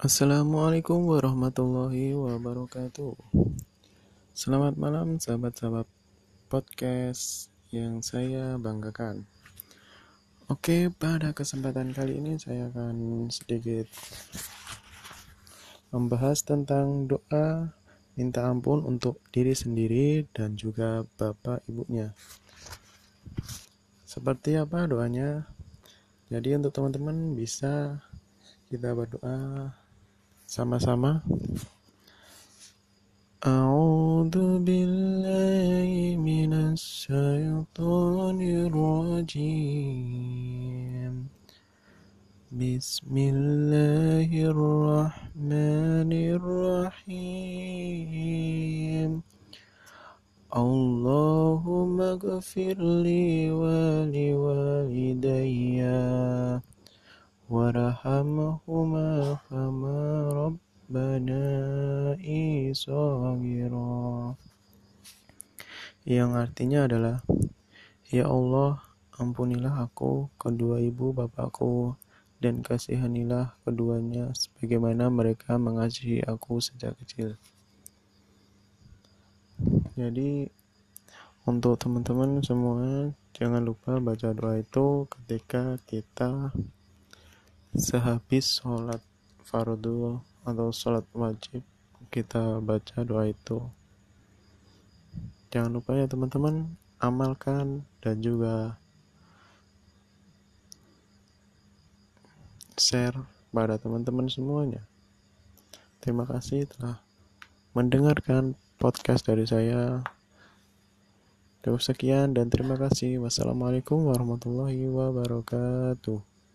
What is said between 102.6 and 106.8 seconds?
share pada teman-teman semuanya. Terima kasih